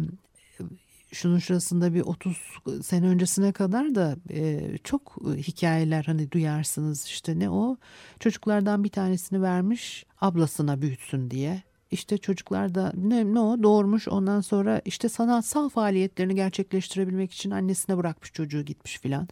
şunun 1.12 1.38
şurasında 1.38 1.94
bir 1.94 2.00
30 2.00 2.36
sene 2.82 3.06
öncesine 3.06 3.52
kadar 3.52 3.94
da 3.94 4.16
e, 4.30 4.70
çok 4.84 5.16
hikayeler 5.36 6.04
hani 6.04 6.30
duyarsınız 6.30 7.04
işte 7.04 7.38
ne 7.38 7.50
o 7.50 7.76
çocuklardan 8.20 8.84
bir 8.84 8.88
tanesini 8.88 9.42
vermiş 9.42 10.06
ablasına 10.20 10.82
büyütsün 10.82 11.30
diye 11.30 11.62
işte 11.90 12.18
çocuklar 12.18 12.74
da 12.74 12.92
ne, 12.96 13.34
ne 13.34 13.40
o 13.40 13.62
doğurmuş 13.62 14.08
ondan 14.08 14.40
sonra 14.40 14.82
işte 14.84 15.08
sanatsal 15.08 15.68
faaliyetlerini 15.68 16.34
gerçekleştirebilmek 16.34 17.32
için 17.32 17.50
annesine 17.50 17.96
bırakmış 17.96 18.32
çocuğu 18.32 18.62
gitmiş 18.62 18.98
filan. 18.98 19.28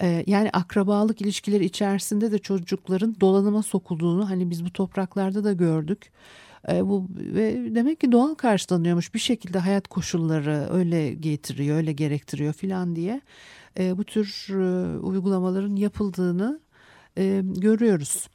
Ee, 0.00 0.24
yani 0.26 0.50
akrabalık 0.52 1.20
ilişkileri 1.20 1.64
içerisinde 1.64 2.32
de 2.32 2.38
çocukların 2.38 3.16
dolanıma 3.20 3.62
sokulduğunu 3.62 4.30
hani 4.30 4.50
biz 4.50 4.64
bu 4.64 4.72
topraklarda 4.72 5.44
da 5.44 5.52
gördük. 5.52 6.12
E, 6.68 6.86
bu 6.86 7.08
ve 7.16 7.74
demek 7.74 8.00
ki 8.00 8.12
doğal 8.12 8.34
karşılanıyormuş 8.34 9.14
bir 9.14 9.18
şekilde 9.18 9.58
hayat 9.58 9.88
koşulları 9.88 10.68
öyle 10.70 11.14
getiriyor, 11.14 11.76
öyle 11.76 11.92
gerektiriyor 11.92 12.52
filan 12.52 12.96
diye 12.96 13.20
e, 13.78 13.98
bu 13.98 14.04
tür 14.04 14.46
e, 14.50 14.98
uygulamaların 14.98 15.76
yapıldığını 15.76 16.60
e, 17.18 17.42
görüyoruz. 17.44 18.28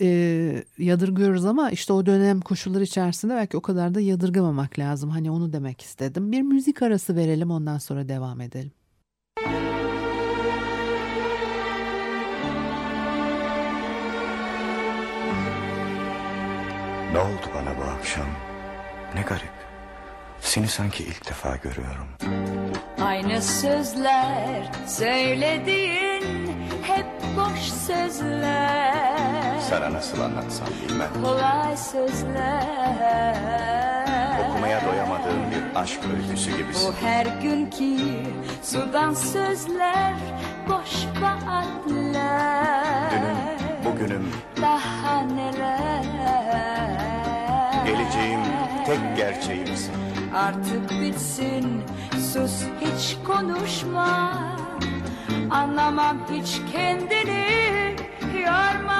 E, 0.00 0.64
yadırgıyoruz 0.78 1.44
ama 1.44 1.70
işte 1.70 1.92
o 1.92 2.06
dönem 2.06 2.40
koşulları 2.40 2.82
içerisinde 2.82 3.34
belki 3.34 3.56
o 3.56 3.60
kadar 3.60 3.94
da 3.94 4.00
yadırgamamak 4.00 4.78
lazım. 4.78 5.10
Hani 5.10 5.30
onu 5.30 5.52
demek 5.52 5.80
istedim. 5.80 6.32
Bir 6.32 6.42
müzik 6.42 6.82
arası 6.82 7.16
verelim 7.16 7.50
ondan 7.50 7.78
sonra 7.78 8.08
devam 8.08 8.40
edelim. 8.40 8.72
Ne 17.12 17.18
oldu 17.18 17.46
bana 17.54 17.78
bu 17.78 17.82
akşam? 17.82 18.26
Ne 19.14 19.22
garip. 19.22 19.50
Seni 20.40 20.68
sanki 20.68 21.04
ilk 21.04 21.28
defa 21.28 21.56
görüyorum. 21.56 22.08
Aynı 23.02 23.42
sözler 23.42 24.72
söylediğin 24.86 26.22
hep 26.82 27.06
boş 27.36 27.60
sözler. 27.60 29.09
Sana 29.70 29.92
nasıl 29.92 30.20
anlatsam 30.20 30.68
bilmem. 30.88 31.08
Kolay 31.22 31.76
sözler. 31.76 33.36
Okumaya 34.48 34.80
doyamadığım 34.86 35.50
bir 35.50 35.80
aşk 35.80 36.00
öyküsü 36.16 36.56
gibisin. 36.56 36.88
Bu 36.88 37.06
her 37.06 37.26
günkü 37.26 37.96
sudan 38.62 39.14
sözler 39.14 40.14
boş 40.68 41.22
vaatler. 41.22 43.10
Dünüm, 43.10 43.36
bugünüm. 43.84 44.30
Daha 44.62 45.20
neler 45.20 46.04
geleceğim, 47.84 48.40
tek 48.86 49.16
gerçeğimsin. 49.16 49.94
Artık 50.34 50.90
bitsin 50.90 51.82
sus 52.32 52.62
hiç 52.80 53.16
konuşma 53.26 54.32
Anlamam 55.50 56.16
hiç 56.30 56.60
kendini 56.72 57.96
yorma 58.44 58.99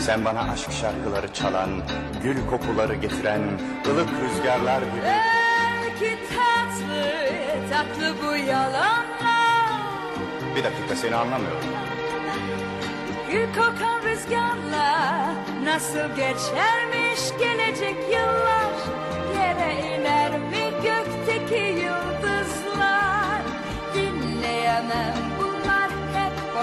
Sen 0.00 0.24
bana 0.24 0.40
aşk 0.52 0.72
şarkıları 0.72 1.32
çalan, 1.32 1.70
gül 2.22 2.46
kokuları 2.50 2.94
getiren, 2.94 3.40
ılık 3.90 4.08
rüzgarlar 4.22 4.82
gibi. 4.82 5.02
Belki 5.02 6.18
tatlı 6.28 7.12
tatlı 7.70 8.14
bu 8.22 8.36
yalanlar 8.36 9.06
Bir 10.56 10.64
dakika 10.64 10.96
seni 10.96 11.16
anlamıyorum. 11.16 11.58
Gül 13.30 13.46
kokan 13.54 14.02
rüzgarla 14.02 15.18
nasıl 15.64 16.08
geçermiş 16.16 17.20
gelecek 17.38 17.96
yıllar 18.12 18.72
Yere 19.34 19.96
iner 19.96 20.38
mi 20.38 20.72
gökteki 20.82 21.62
yıldızlar 21.62 22.05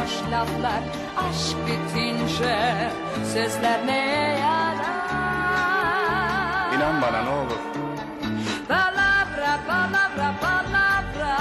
boş 0.03 0.31
laflar 0.31 0.83
Aşk 1.17 1.57
bitince 1.67 2.91
sözler 3.33 3.87
neye 3.87 4.39
yarar? 4.39 4.93
İnan 6.75 7.01
bana 7.01 7.21
ne 7.23 7.29
olur, 7.29 7.59
Palavra, 8.67 9.59
palavra, 9.67 10.35
palavra. 10.41 11.37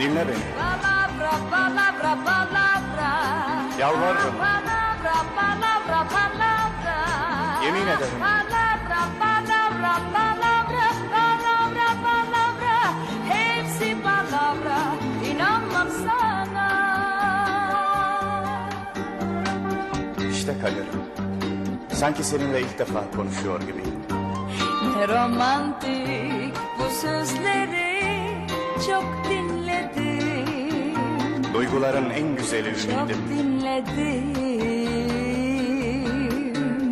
Dinle 0.00 0.28
beni. 0.28 0.36
Palavra, 0.58 1.32
palavra, 1.50 2.18
palavra. 2.24 3.10
Yalvarırım. 3.78 4.34
Palavra, 4.38 5.16
palavra, 5.36 6.08
palavra. 6.08 6.98
Yemin 7.64 7.82
ederim. 7.82 8.18
Palavra, 8.20 9.00
palavra, 9.20 9.94
palavra 10.12 10.32
Palavra, 10.42 10.51
Kadir. 20.62 20.84
Sanki 21.92 22.24
seninle 22.24 22.60
ilk 22.60 22.78
defa 22.78 23.04
konuşuyor 23.16 23.60
gibiyim. 23.60 23.94
Ne 24.96 25.08
romantik 25.08 26.54
bu 26.78 26.84
sözleri 27.00 28.02
Çok 28.86 29.04
dinledim 29.30 30.94
Duyguların 31.54 32.10
en 32.10 32.36
güzeli 32.36 32.72
Çok 32.82 32.92
ümidim. 32.92 33.16
dinledim 33.30 34.32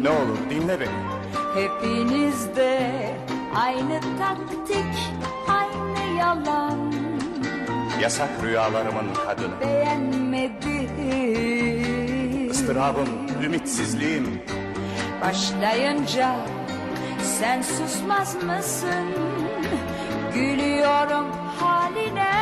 Ne 0.03 0.11
olur 0.11 0.39
dinle 0.51 0.81
beni. 0.81 0.91
Hepinizde 1.55 2.81
aynı 3.57 4.01
taktik, 4.01 5.13
aynı 5.49 6.19
yalan 6.19 6.93
Yasak 8.01 8.29
rüyalarımın 8.43 9.07
kadını. 9.27 9.61
Beğenmedim 9.61 10.91
Istırabım, 12.71 13.09
ümitsizliğim. 13.43 14.43
Başlayınca 15.21 16.37
sen 17.23 17.63
susmaz 17.63 18.43
mısın? 18.43 19.05
Gülüyorum 20.35 21.27
haline 21.61 22.33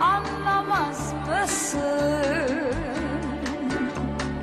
anlamaz 0.00 1.12
mısın? 1.28 2.50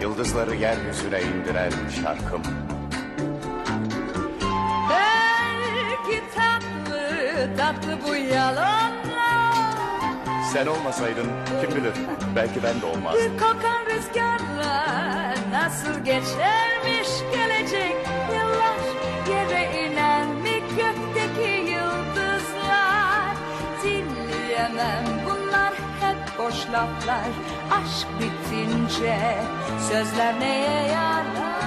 Yıldızları 0.01 0.55
yeryüzüne 0.55 1.21
indiren 1.21 1.71
şarkım. 2.03 2.41
Belki 4.89 6.23
tatlı 6.35 7.57
tatlı 7.57 7.97
bu 8.07 8.15
yalanlar 8.15 9.08
Sen 10.53 10.65
olmasaydın 10.65 11.27
kim 11.61 11.75
bilir? 11.75 11.93
Belki 12.35 12.63
ben 12.63 12.81
de 12.81 12.85
olmazdım. 12.85 13.37
Kokan 13.39 13.85
rüzgarla 13.85 14.85
nasıl 15.51 15.99
geçermiş 16.05 17.09
gelecek? 17.33 17.95
Yıllar 18.33 18.79
Yere 19.29 19.87
inen 19.87 20.27
mi 20.27 20.59
gökteki 20.59 21.71
yıldızlar? 21.71 23.35
Dinleyemem 23.83 25.05
bunlar 25.25 25.73
hep 25.99 26.39
boş 26.39 26.55
laflar. 26.55 27.29
Aşk 27.71 28.07
bitince 28.19 29.19
sözler 29.89 30.39
neye 30.39 30.87
yarar? 30.87 31.59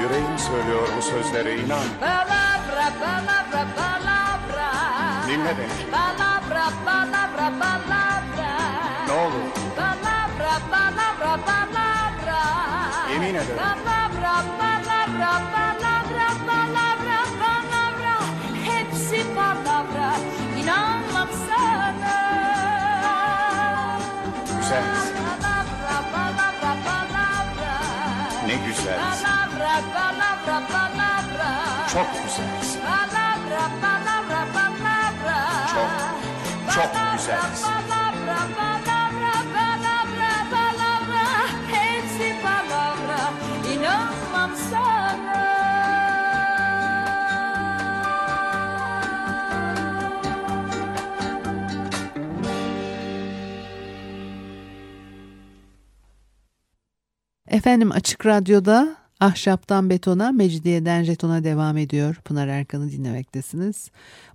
Yüreğim 0.00 0.38
söylüyor 0.38 0.88
bu 0.96 1.02
sözleri 1.02 1.60
inan. 1.60 1.84
Palavra, 2.00 2.92
palavra, 3.00 3.66
palavra 3.76 4.72
Dinle 5.28 5.54
beni. 5.58 5.90
Palavra, 5.90 6.31
palavra, 7.42 7.80
palavra 7.88 8.52
Ne 9.06 9.12
olur 9.12 9.48
Palavra, 9.76 10.54
palavra, 10.70 11.32
palavra. 11.48 12.40
Yemin 13.12 13.34
ederim. 13.34 13.56
Palavra, 13.56 14.34
palavra, 14.60 15.32
palavra, 15.54 16.28
palavra, 16.48 17.18
palavra. 17.42 18.14
Hepsi 18.66 19.20
palavra. 19.34 20.08
İnanmam 20.60 21.28
sana. 21.46 22.16
Palavra, 24.70 25.96
palavra, 26.12 26.72
palavra. 26.86 27.74
Ne 28.46 28.54
güzelsin. 28.66 29.02
Palavra, 29.02 29.74
palavra, 29.94 30.56
palavra. 30.72 31.50
Çok 31.92 32.08
güzelsin. 32.22 32.80
Palavra, 32.80 33.62
palavra. 33.80 34.11
İnanmam 43.74 44.56
sana. 44.70 45.42
Efendim 57.48 57.92
Açık 57.92 58.26
Radyo'da 58.26 59.01
Ahşaptan 59.22 59.90
Betona, 59.90 60.32
Mecidiyeden 60.32 61.02
Jeton'a 61.02 61.44
devam 61.44 61.76
ediyor. 61.76 62.16
Pınar 62.24 62.48
Erkan'ı 62.48 62.90
dinlemektesiniz. 62.90 63.90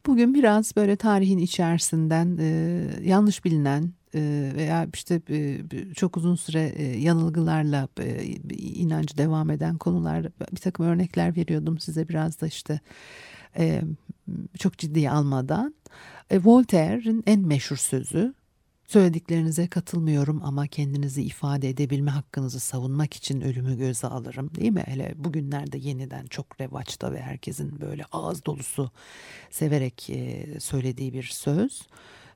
Bugün 0.06 0.34
biraz 0.34 0.76
böyle 0.76 0.95
tarihin 0.95 1.38
içerisinden 1.38 2.38
e, 2.39 2.82
yanlış 3.04 3.45
bilinen 3.45 3.93
e, 4.15 4.52
veya 4.56 4.88
işte 4.93 5.21
e, 5.30 5.60
çok 5.95 6.17
uzun 6.17 6.36
süre 6.36 6.73
e, 6.76 6.84
yanılgılarla 6.84 7.88
e, 8.00 8.23
inancı 8.54 9.17
devam 9.17 9.50
eden 9.50 9.78
konular 9.78 10.23
bir 10.52 10.62
takım 10.62 10.86
örnekler 10.86 11.36
veriyordum 11.36 11.80
size 11.80 12.10
biraz 12.10 12.41
da 12.41 12.47
işte 12.47 12.80
e, 13.58 13.82
çok 14.60 14.78
ciddiye 14.78 15.12
almadan. 15.12 15.76
E, 16.30 16.39
Voltaire'in 16.43 17.23
en 17.26 17.39
meşhur 17.39 17.78
sözü 17.78 18.34
Söylediklerinize 18.88 19.67
katılmıyorum 19.67 20.41
ama 20.43 20.67
kendinizi 20.67 21.23
ifade 21.23 21.69
edebilme 21.69 22.12
hakkınızı 22.12 22.60
savunmak 22.60 23.13
için 23.13 23.41
ölümü 23.41 23.78
göze 23.78 24.08
alırım 24.08 24.56
değil 24.56 24.71
mi? 24.71 24.84
Hele 24.86 25.13
bugünlerde 25.15 25.78
yeniden 25.78 26.26
çok 26.26 26.62
revaçta 26.62 27.12
ve 27.12 27.21
herkesin 27.21 27.82
böyle 27.82 28.06
ağız 28.12 28.45
dolusu 28.45 28.91
severek 29.50 30.10
söylediği 30.60 31.13
bir 31.13 31.23
söz. 31.23 31.88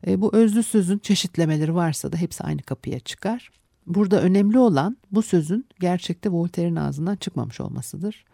Bu 0.07 0.35
özlü 0.35 0.63
sözün 0.63 0.97
çeşitlemeleri 0.97 1.75
varsa 1.75 2.11
da 2.11 2.17
hepsi 2.17 2.43
aynı 2.43 2.61
kapıya 2.61 2.99
çıkar. 2.99 3.51
Burada 3.87 4.21
önemli 4.21 4.59
olan 4.59 4.97
bu 5.11 5.21
sözün 5.21 5.65
gerçekte 5.79 6.29
Voltaire'in 6.29 6.75
ağzından 6.75 7.15
çıkmamış 7.15 7.61
olmasıdır. 7.61 8.25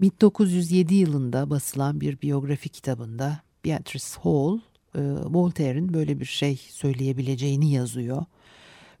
1907 0.00 0.94
yılında 0.94 1.50
basılan 1.50 2.00
bir 2.00 2.20
biyografi 2.20 2.68
kitabında 2.68 3.40
Beatrice 3.64 4.20
Hall 4.22 4.58
e, 4.94 5.00
Voltaire'in 5.24 5.94
böyle 5.94 6.20
bir 6.20 6.24
şey 6.24 6.56
söyleyebileceğini 6.56 7.72
yazıyor. 7.72 8.24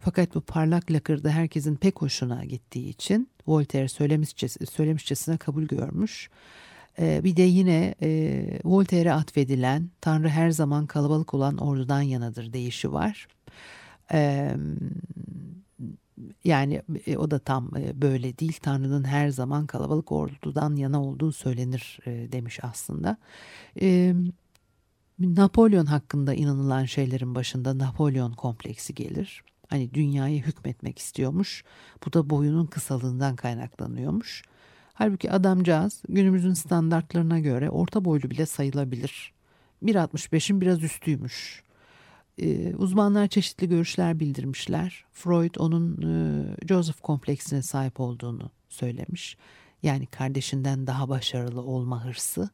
Fakat 0.00 0.34
bu 0.34 0.40
parlak 0.40 0.90
lakırda 0.90 1.30
herkesin 1.30 1.76
pek 1.76 2.02
hoşuna 2.02 2.44
gittiği 2.44 2.88
için 2.88 3.28
Voltaire 3.46 3.88
söylemişçesine, 3.88 4.66
söylemişçesine 4.66 5.36
kabul 5.36 5.64
görmüş. 5.64 6.30
E, 6.98 7.24
bir 7.24 7.36
de 7.36 7.42
yine 7.42 7.94
e, 8.02 8.60
Voltaire'e 8.64 9.12
atfedilen 9.12 9.90
Tanrı 10.00 10.28
her 10.28 10.50
zaman 10.50 10.86
kalabalık 10.86 11.34
olan 11.34 11.56
ordudan 11.56 12.02
yanadır 12.02 12.52
deyişi 12.52 12.92
var. 12.92 13.28
Yani 16.44 16.82
o 17.16 17.30
da 17.30 17.38
tam 17.38 17.70
böyle 17.94 18.38
değil. 18.38 18.58
Tanrı'nın 18.62 19.04
her 19.04 19.28
zaman 19.28 19.66
kalabalık 19.66 20.12
ordudan 20.12 20.76
yana 20.76 21.02
olduğu 21.02 21.32
söylenir 21.32 21.98
demiş 22.06 22.58
aslında. 22.62 23.16
E, 23.80 24.14
Napolyon 25.18 25.86
hakkında 25.86 26.34
inanılan 26.34 26.84
şeylerin 26.84 27.34
başında 27.34 27.78
Napolyon 27.78 28.32
kompleksi 28.32 28.94
gelir. 28.94 29.44
Hani 29.68 29.94
dünyaya 29.94 30.38
hükmetmek 30.38 30.98
istiyormuş. 30.98 31.64
Bu 32.06 32.12
da 32.12 32.30
boyunun 32.30 32.66
kısalığından 32.66 33.36
kaynaklanıyormuş. 33.36 34.42
Halbuki 34.94 35.30
adamcağız 35.30 36.02
günümüzün 36.08 36.54
standartlarına 36.54 37.38
göre 37.38 37.70
orta 37.70 38.04
boylu 38.04 38.30
bile 38.30 38.46
sayılabilir. 38.46 39.32
1.65'in 39.84 40.60
biraz 40.60 40.82
üstüymüş. 40.82 41.62
Ee, 42.38 42.74
uzmanlar 42.74 43.28
çeşitli 43.28 43.68
görüşler 43.68 44.20
bildirmişler. 44.20 45.04
Freud 45.12 45.54
onun 45.58 46.02
e, 46.02 46.66
Joseph 46.68 47.00
kompleksine 47.02 47.62
sahip 47.62 48.00
olduğunu 48.00 48.50
söylemiş. 48.68 49.36
Yani 49.82 50.06
kardeşinden 50.06 50.86
daha 50.86 51.08
başarılı 51.08 51.62
olma 51.62 52.04
hırsı. 52.04 52.50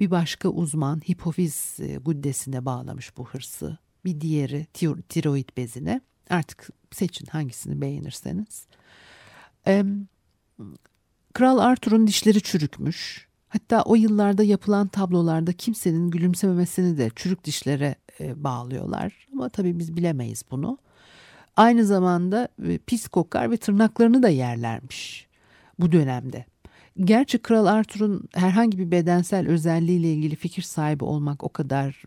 Bir 0.00 0.10
başka 0.10 0.48
uzman 0.48 1.00
hipofiz 1.00 1.76
e, 1.80 1.96
guddesine 1.96 2.64
bağlamış 2.64 3.16
bu 3.16 3.28
hırsı. 3.28 3.78
Bir 4.04 4.20
diğeri 4.20 4.66
tiro- 4.74 5.02
tiroid 5.02 5.48
bezine. 5.56 6.00
Artık 6.30 6.68
seçin 6.92 7.26
hangisini 7.26 7.80
beğenirseniz. 7.80 8.66
Kral 11.32 11.58
Arthur'un 11.58 12.06
dişleri 12.06 12.42
çürükmüş. 12.42 13.28
Hatta 13.48 13.82
o 13.82 13.94
yıllarda 13.94 14.42
yapılan 14.42 14.88
tablolarda 14.88 15.52
kimsenin 15.52 16.10
gülümsememesini 16.10 16.98
de 16.98 17.10
çürük 17.16 17.44
dişlere 17.44 17.94
e, 18.20 18.44
bağlıyorlar. 18.44 19.28
Ama 19.32 19.48
tabii 19.48 19.78
biz 19.78 19.96
bilemeyiz 19.96 20.42
bunu. 20.50 20.78
Aynı 21.56 21.84
zamanda 21.86 22.48
e, 22.68 22.78
pis 22.78 23.08
kokar 23.08 23.50
ve 23.50 23.56
tırnaklarını 23.56 24.22
da 24.22 24.28
yerlermiş 24.28 25.26
bu 25.78 25.92
dönemde. 25.92 26.44
Gerçi 27.00 27.38
Kral 27.38 27.66
Arthur'un 27.66 28.28
herhangi 28.34 28.78
bir 28.78 28.90
bedensel 28.90 29.48
özelliğiyle 29.48 30.12
ilgili 30.12 30.36
fikir 30.36 30.62
sahibi 30.62 31.04
olmak 31.04 31.44
o 31.44 31.48
kadar 31.48 32.02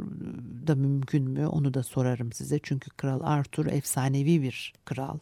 da 0.68 0.76
mümkün 0.76 1.30
mü 1.30 1.48
onu 1.48 1.74
da 1.74 1.84
sorarım 1.84 2.32
size. 2.32 2.60
Çünkü 2.64 2.90
Kral 2.90 3.22
Arthur 3.24 3.66
efsanevi 3.66 4.42
bir 4.42 4.74
kral. 4.86 5.20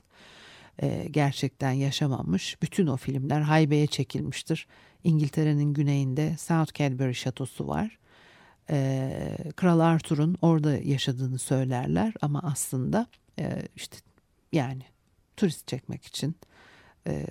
Ee, 0.81 1.07
gerçekten 1.11 1.71
yaşamamış. 1.71 2.61
Bütün 2.61 2.87
o 2.87 2.97
filmler 2.97 3.41
haybeye 3.41 3.87
çekilmiştir. 3.87 4.67
İngiltere'nin 5.03 5.73
güneyinde 5.73 6.35
South 6.37 6.73
Cadbury 6.73 7.13
şatosu 7.13 7.67
var. 7.67 7.97
Ee, 8.69 9.37
Kral 9.55 9.79
Arthur'un 9.79 10.37
orada 10.41 10.77
yaşadığını 10.77 11.39
söylerler 11.39 12.13
ama 12.21 12.41
aslında 12.43 13.07
e, 13.39 13.61
işte 13.75 13.97
yani 14.51 14.83
turist 15.37 15.67
çekmek 15.67 16.05
için 16.05 16.35
e, 17.07 17.25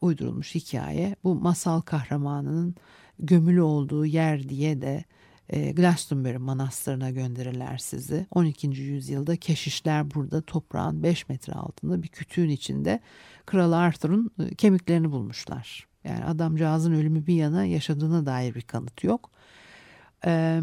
uydurulmuş 0.00 0.54
hikaye. 0.54 1.16
Bu 1.24 1.34
masal 1.34 1.80
kahramanının 1.80 2.74
gömülü 3.18 3.62
olduğu 3.62 4.06
yer 4.06 4.48
diye 4.48 4.82
de 4.82 5.04
e, 5.48 5.72
Glastonbury 5.72 6.38
Manastırı'na 6.38 7.10
gönderirler 7.10 7.78
sizi. 7.78 8.26
12. 8.30 8.66
yüzyılda 8.66 9.36
keşişler 9.36 10.14
burada 10.14 10.42
toprağın 10.42 11.02
5 11.02 11.28
metre 11.28 11.52
altında 11.52 12.02
bir 12.02 12.08
kütüğün 12.08 12.48
içinde 12.48 13.00
Kral 13.46 13.72
Arthur'un 13.72 14.30
e, 14.38 14.54
kemiklerini 14.54 15.10
bulmuşlar. 15.10 15.86
Yani 16.04 16.24
adamcağızın 16.24 16.92
ölümü 16.92 17.26
bir 17.26 17.34
yana 17.34 17.64
yaşadığına 17.64 18.26
dair 18.26 18.54
bir 18.54 18.62
kanıt 18.62 19.04
yok. 19.04 19.30
E, 20.26 20.60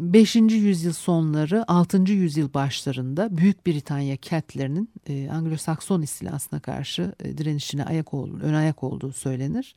5. 0.00 0.36
yüzyıl 0.36 0.92
sonları 0.92 1.64
6. 1.68 2.12
yüzyıl 2.12 2.54
başlarında 2.54 3.36
Büyük 3.36 3.66
Britanya 3.66 4.16
Keltlerinin 4.16 4.90
e, 5.06 5.12
Anglo-Sakson 5.12 6.02
istilasına 6.02 6.60
karşı 6.60 7.12
e, 7.20 7.38
direnişine 7.38 7.84
ayak 7.84 8.14
olduğu, 8.14 8.38
ön 8.38 8.54
ayak 8.54 8.82
olduğu 8.82 9.12
söylenir. 9.12 9.74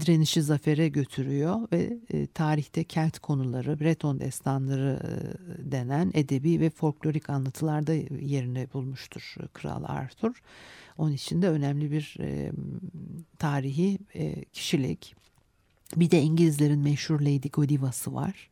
Direnişi 0.00 0.42
zafere 0.42 0.88
götürüyor 0.88 1.68
ve 1.72 1.98
e, 2.10 2.26
tarihte 2.26 2.84
Kelt 2.84 3.18
konuları, 3.18 3.80
Breton 3.80 4.20
destanları 4.20 5.00
e, 5.02 5.72
denen 5.72 6.10
edebi 6.14 6.60
ve 6.60 6.70
folklorik 6.70 7.30
anlatılarda 7.30 7.92
yerini 8.20 8.68
bulmuştur 8.74 9.34
Kral 9.52 9.84
Arthur. 9.84 10.42
Onun 10.98 11.12
için 11.12 11.42
de 11.42 11.48
önemli 11.48 11.90
bir 11.90 12.16
e, 12.20 12.52
tarihi 13.38 13.98
e, 14.14 14.44
kişilik. 14.44 15.14
Bir 15.96 16.10
de 16.10 16.22
İngilizlerin 16.22 16.78
meşhur 16.78 17.20
Lady 17.20 17.48
Godiva'sı 17.48 18.14
var. 18.14 18.50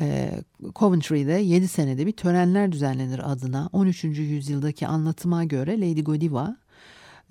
Ee, 0.00 0.30
Coventry'de 0.74 1.32
7 1.32 1.68
senede 1.68 2.06
bir 2.06 2.12
törenler 2.12 2.72
düzenlenir 2.72 3.32
adına. 3.32 3.68
13. 3.72 4.04
yüzyıldaki 4.04 4.86
anlatıma 4.86 5.44
göre 5.44 5.80
Lady 5.80 6.02
Godiva 6.02 6.56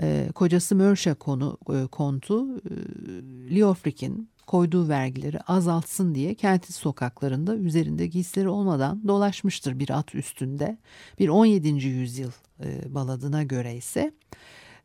e, 0.01 0.29
kocası 0.35 0.75
Mercia 0.75 1.15
konu, 1.15 1.57
e, 1.69 1.87
kontu 1.87 2.57
e, 2.57 3.55
Leofric'in 3.55 4.29
koyduğu 4.47 4.89
vergileri 4.89 5.39
azaltsın 5.39 6.15
diye 6.15 6.33
kentin 6.33 6.73
sokaklarında 6.73 7.55
üzerinde 7.55 8.07
giysileri 8.07 8.49
olmadan 8.49 9.07
dolaşmıştır 9.07 9.79
bir 9.79 9.89
at 9.89 10.15
üstünde. 10.15 10.77
Bir 11.19 11.29
17. 11.29 11.67
yüzyıl 11.69 12.31
e, 12.63 12.93
baladına 12.93 13.43
göre 13.43 13.75
ise 13.75 14.11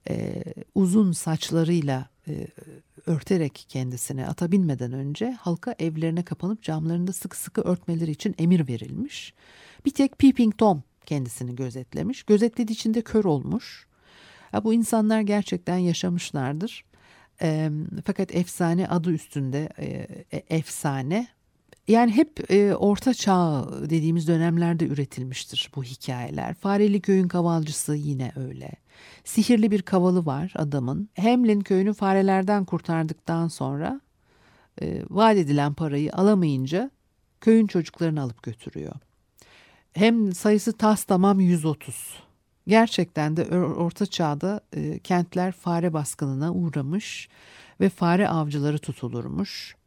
e, 0.08 0.44
uzun 0.74 1.12
saçlarıyla 1.12 2.08
e, 2.28 2.46
örterek 3.06 3.66
kendisine 3.68 4.26
ata 4.26 4.52
binmeden 4.52 4.92
önce 4.92 5.30
halka 5.30 5.74
evlerine 5.78 6.22
kapanıp 6.22 6.62
camlarında 6.62 7.12
sıkı 7.12 7.38
sıkı 7.38 7.60
örtmeleri 7.60 8.10
için 8.10 8.34
emir 8.38 8.68
verilmiş. 8.68 9.34
Bir 9.84 9.90
tek 9.90 10.18
Peeping 10.18 10.58
Tom 10.58 10.82
kendisini 11.06 11.56
gözetlemiş. 11.56 12.22
Gözetlediği 12.22 12.74
için 12.74 12.94
de 12.94 13.02
kör 13.02 13.24
olmuş. 13.24 13.86
Ya 14.52 14.64
bu 14.64 14.74
insanlar 14.74 15.20
gerçekten 15.20 15.78
yaşamışlardır. 15.78 16.84
E, 17.42 17.70
fakat 18.04 18.34
efsane 18.34 18.88
adı 18.88 19.12
üstünde 19.12 19.68
e, 19.78 20.06
efsane. 20.56 21.28
Yani 21.88 22.12
hep 22.12 22.50
e, 22.50 22.74
orta 22.74 23.14
çağ 23.14 23.68
dediğimiz 23.90 24.28
dönemlerde 24.28 24.86
üretilmiştir 24.86 25.70
bu 25.76 25.84
hikayeler. 25.84 26.54
Fareli 26.54 27.00
köyün 27.00 27.28
kavalcısı 27.28 27.94
yine 27.94 28.32
öyle. 28.36 28.70
Sihirli 29.24 29.70
bir 29.70 29.82
kavalı 29.82 30.26
var 30.26 30.52
adamın. 30.56 31.08
Hemlin 31.14 31.60
köyünü 31.60 31.94
farelerden 31.94 32.64
kurtardıktan 32.64 33.48
sonra 33.48 34.00
e, 34.82 35.02
vaat 35.10 35.36
edilen 35.36 35.74
parayı 35.74 36.12
alamayınca 36.12 36.90
köyün 37.40 37.66
çocuklarını 37.66 38.22
alıp 38.22 38.42
götürüyor. 38.42 38.94
Hem 39.92 40.32
sayısı 40.32 40.72
tas 40.72 41.04
tamam 41.04 41.40
130. 41.40 42.16
Gerçekten 42.66 43.36
de 43.36 43.58
orta 43.58 44.06
çağda 44.06 44.60
e, 44.72 44.98
kentler 44.98 45.52
fare 45.52 45.92
baskınına 45.92 46.52
uğramış 46.52 47.28
ve 47.80 47.88
fare 47.88 48.28
avcıları 48.28 48.78
tutulurmuş. 48.78 49.77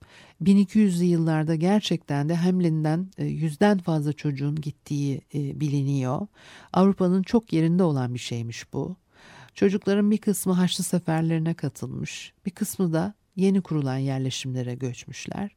1200'lü 0.42 1.04
yıllarda 1.04 1.56
gerçekten 1.56 2.30
de 2.30 2.36
Hemlin'den 2.36 3.08
e, 3.18 3.26
yüzden 3.26 3.78
fazla 3.78 4.14
çocuğun 4.14 4.56
gittiği 4.56 5.22
e, 5.34 5.60
biliniyor. 5.60 6.28
Avrupa'nın 6.74 7.24
çok 7.24 7.54
yerinde 7.54 7.84
olan 7.84 8.14
bir 8.14 8.20
şeymiş 8.20 8.74
bu. 8.74 8.96
Çocukların 9.56 10.12
bir 10.12 10.18
kısmı 10.18 10.54
Haçlı 10.54 10.84
seferlerine 10.84 11.54
katılmış, 11.54 12.34
bir 12.46 12.52
kısmı 12.52 12.94
da 12.94 13.14
yeni 13.36 13.62
kurulan 13.62 13.98
yerleşimlere 13.98 14.76
göçmüşler. 14.76 15.56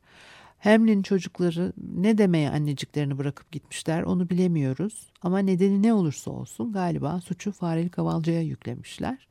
Hemlin 0.58 1.02
çocukları 1.02 1.72
ne 1.94 2.18
demeye 2.18 2.50
anneciklerini 2.50 3.18
bırakıp 3.18 3.52
gitmişler 3.52 4.02
onu 4.02 4.30
bilemiyoruz. 4.30 5.12
Ama 5.22 5.38
nedeni 5.38 5.82
ne 5.82 5.94
olursa 5.94 6.30
olsun 6.30 6.72
galiba 6.72 7.20
suçu 7.20 7.52
fareli 7.52 7.88
kavalcıya 7.88 8.42
yüklemişler. 8.42 9.28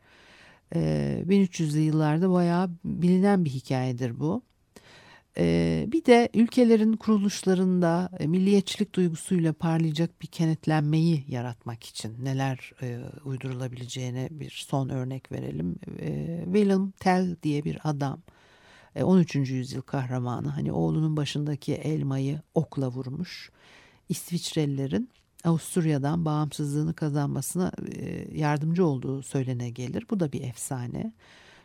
Ee, 0.76 1.24
1300'lü 1.28 1.80
yıllarda 1.80 2.32
bayağı 2.32 2.70
bilinen 2.86 3.46
bir 3.46 3.50
hikayedir 3.50 4.20
bu. 4.20 4.42
Ee, 5.38 5.86
bir 5.88 6.06
de 6.06 6.30
ülkelerin 6.34 6.94
kuruluşlarında 6.94 8.10
e, 8.20 8.28
milliyetçilik 8.28 8.96
duygusuyla 8.96 9.54
parlayacak 9.54 10.22
bir 10.22 10.28
kenetlenmeyi 10.28 11.26
yaratmak 11.28 11.84
için 11.84 12.16
neler 12.24 12.72
e, 12.82 13.00
uydurulabileceğine 13.26 14.28
bir 14.32 14.66
son 14.68 14.90
örnek 14.90 15.32
verelim. 15.32 15.76
E, 16.00 16.40
William 16.46 16.92
Tell 16.92 17.36
diye 17.44 17.64
bir 17.64 17.80
adam 17.84 18.22
13. 19.02 19.36
yüzyıl 19.36 19.82
kahramanı 19.82 20.48
hani 20.48 20.72
oğlunun 20.72 21.18
başındaki 21.18 21.74
elmayı 21.74 22.42
okla 22.56 22.88
vurmuş. 22.88 23.52
İsviçrelilerin 24.10 25.10
Avusturya'dan 25.44 26.26
bağımsızlığını 26.26 26.94
kazanmasına 26.94 27.72
yardımcı 28.32 28.86
olduğu 28.86 29.24
söylene 29.24 29.70
gelir. 29.70 30.06
Bu 30.10 30.20
da 30.20 30.32
bir 30.32 30.42
efsane. 30.42 31.14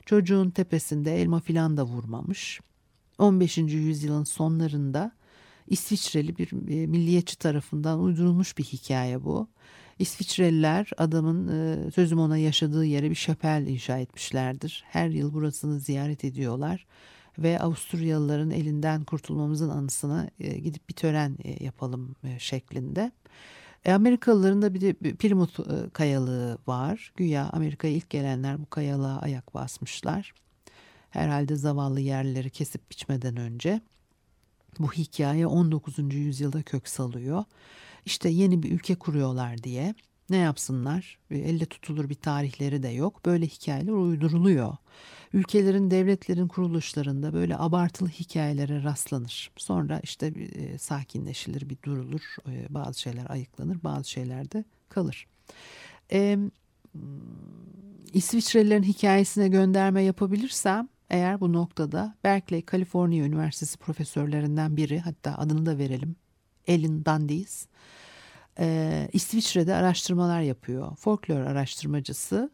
Çocuğun 0.07 0.51
tepesinde 0.51 1.23
elma 1.23 1.41
filan 1.41 1.77
da 1.77 1.85
vurmamış. 1.85 2.61
15. 3.19 3.59
yüzyılın 3.59 4.25
sonlarında 4.25 5.13
İsviçreli 5.67 6.39
bir 6.39 6.53
e, 6.53 6.87
milliyetçi 6.87 7.39
tarafından 7.39 8.01
uydurulmuş 8.01 8.59
bir 8.59 8.65
hikaye 8.65 9.25
bu. 9.25 9.49
İsviçreliler 9.99 10.91
adamın 10.99 11.49
e, 11.49 11.91
sözüm 11.91 12.19
ona 12.19 12.39
yaşadığı 12.39 12.85
yere 12.85 13.11
bir 13.11 13.15
şapel 13.15 13.67
inşa 13.67 13.99
etmişlerdir. 13.99 14.85
Her 14.87 15.09
yıl 15.09 15.35
burasını 15.35 15.81
ziyaret 15.81 16.25
ediyorlar 16.25 16.87
ve 17.39 17.59
Avusturyalıların 17.59 18.51
elinden 18.51 19.05
kurtulmamızın 19.05 19.69
anısına 19.69 20.31
e, 20.41 20.59
gidip 20.59 20.89
bir 20.89 20.95
tören 20.95 21.37
yapalım 21.61 22.17
şeklinde. 22.39 23.13
Amerikalıların 23.87 24.63
da 24.63 24.75
bir 24.75 24.81
de 24.81 24.93
Plymouth 24.93 25.61
kayalığı 25.93 26.59
var. 26.67 27.13
Güya 27.17 27.51
Amerika'ya 27.53 27.95
ilk 27.95 28.11
gelenler 28.11 28.61
bu 28.61 28.67
kayalığa 28.67 29.19
ayak 29.19 29.55
basmışlar 29.55 30.35
herhalde 31.11 31.57
zavallı 31.57 32.01
yerleri 32.01 32.51
kesip 32.51 32.91
biçmeden 32.91 33.37
önce 33.37 33.81
bu 34.79 34.93
hikaye 34.93 35.47
19. 35.47 36.15
yüzyılda 36.15 36.63
kök 36.63 36.89
salıyor. 36.89 37.45
İşte 38.05 38.29
yeni 38.29 38.63
bir 38.63 38.73
ülke 38.73 38.95
kuruyorlar 38.95 39.63
diye 39.63 39.95
Ne 40.31 40.37
yapsınlar? 40.37 41.19
E, 41.31 41.39
Elle 41.39 41.67
tutulur 41.67 42.09
bir 42.09 42.15
tarihleri 42.15 42.83
de 42.83 42.89
yok. 42.89 43.27
Böyle 43.27 43.47
hikayeler 43.47 43.93
uyduruluyor. 43.93 44.77
Ülkelerin, 45.33 45.91
devletlerin 45.91 46.49
kuruluşlarında 46.49 47.33
böyle 47.33 47.59
abartılı 47.59 48.09
hikayelere 48.09 48.83
rastlanır. 48.83 49.51
Sonra 49.57 50.01
işte 50.03 50.27
e, 50.27 50.79
sakinleşilir, 50.79 51.71
bir 51.71 51.79
durulur. 51.85 52.37
E, 52.49 52.67
bazı 52.75 53.01
şeyler 53.01 53.31
ayıklanır, 53.31 53.83
bazı 53.85 54.11
şeyler 54.11 54.51
de 54.51 54.65
kalır. 54.89 55.27
E, 56.13 56.39
İsviçrelilerin 58.13 58.83
hikayesine 58.83 59.49
gönderme 59.49 60.03
yapabilirsem 60.03 60.89
eğer 61.11 61.41
bu 61.41 61.53
noktada 61.53 62.15
Berkeley, 62.25 62.63
Kaliforniya 62.63 63.25
Üniversitesi 63.25 63.79
profesörlerinden 63.79 64.77
biri 64.77 65.01
hatta 65.01 65.35
adını 65.39 65.67
da 65.67 65.79
verelim. 65.79 66.17
Ellen 66.67 67.05
Dundies. 67.05 67.67
Ee, 68.59 69.09
İsviçre'de 69.13 69.75
araştırmalar 69.75 70.41
yapıyor. 70.41 70.97
Folklor 70.97 71.41
araştırmacısı. 71.41 72.51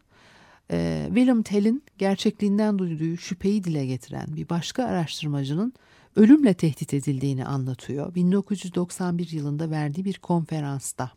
Ee, 0.71 1.05
William 1.07 1.43
Tell'in 1.43 1.83
gerçekliğinden 1.97 2.79
duyduğu 2.79 3.17
şüpheyi 3.17 3.63
dile 3.63 3.85
getiren 3.85 4.27
bir 4.35 4.49
başka 4.49 4.85
araştırmacının 4.85 5.73
ölümle 6.15 6.53
tehdit 6.53 6.93
edildiğini 6.93 7.45
anlatıyor. 7.45 8.15
1991 8.15 9.29
yılında 9.29 9.69
verdiği 9.69 10.05
bir 10.05 10.17
konferansta. 10.17 11.11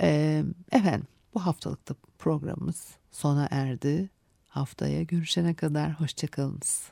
Ee, 0.00 0.42
efendim 0.72 1.06
bu 1.34 1.46
haftalıkta 1.46 1.94
programımız 2.18 2.88
sona 3.10 3.48
erdi. 3.50 4.10
Haftaya 4.50 5.02
görüşene 5.02 5.54
kadar 5.54 5.92
hoşçakalınız. 5.92 6.90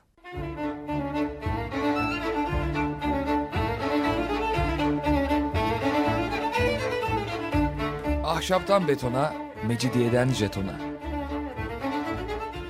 Ahşaptan 8.25 8.89
betona, 8.89 9.35
mecidiyeden 9.67 10.29
jetona. 10.29 10.81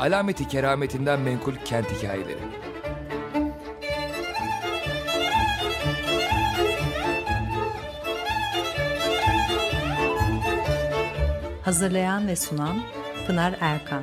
Alameti 0.00 0.48
kerametinden 0.48 1.20
menkul 1.20 1.54
kent 1.64 1.86
hikayeleri. 1.86 2.38
Hazırlayan 11.62 12.26
ve 12.26 12.36
sunan 12.36 12.78
Pınar 13.26 13.56
Erkan. 13.60 14.02